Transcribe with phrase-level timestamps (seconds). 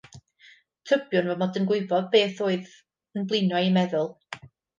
[0.91, 2.73] Tybiwn fyd mod yn gwybod pa beth oedd
[3.21, 4.11] yn blino ei meddwl.